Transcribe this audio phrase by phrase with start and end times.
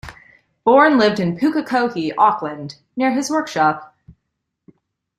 [0.63, 3.95] Bourne lived in Pukekohe, Auckland, near his workshop.